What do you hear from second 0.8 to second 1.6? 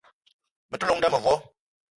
te llong n'da mevo.